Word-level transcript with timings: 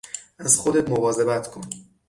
از 0.39 0.57
خودت 0.57 0.89
مواظبت 0.89 1.47
کن. 1.51 1.61